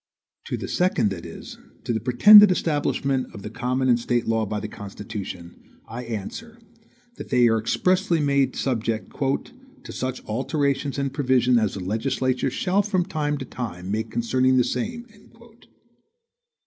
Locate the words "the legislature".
11.75-12.49